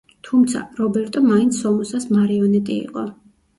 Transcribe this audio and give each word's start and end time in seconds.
თუმცა, 0.27 0.61
რობერტო 0.79 1.23
მაინც 1.27 1.61
სომოსას 1.61 2.11
მარიონეტი 2.17 2.77
იყო. 2.89 3.07